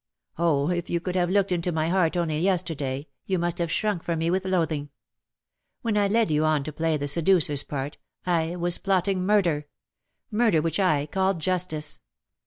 Oh, 0.39 0.71
if 0.71 0.89
you 0.89 0.99
could 0.99 1.13
have 1.15 1.29
looked 1.29 1.51
into 1.51 1.71
my 1.71 1.89
heart 1.89 2.17
only 2.17 2.39
yesterday, 2.39 3.05
you 3.27 3.37
must 3.37 3.59
have 3.59 3.71
shrunk 3.71 4.01
from 4.01 4.17
me 4.17 4.31
with 4.31 4.45
loathing. 4.45 4.89
When 5.83 5.95
I 5.95 6.07
led 6.07 6.31
you 6.31 6.43
on 6.43 6.63
to 6.63 6.73
play 6.73 6.97
the 6.97 7.05
seducer''s 7.05 7.67
part, 7.67 7.99
I 8.25 8.55
was 8.55 8.79
plot 8.79 9.05
ting 9.05 9.23
murder— 9.23 9.67
murder 10.31 10.59
which 10.59 10.79
I 10.79 11.05
called 11.05 11.37
justice. 11.39 12.01